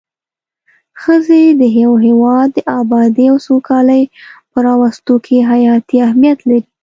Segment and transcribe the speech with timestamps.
[1.01, 4.03] ښځی د يو هيواد د ابادي او سوکالي
[4.51, 6.61] په راوستو کي حياتي اهميت لري